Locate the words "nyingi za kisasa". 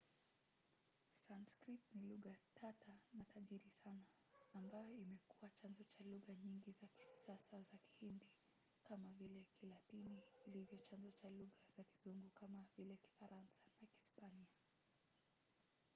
6.35-7.61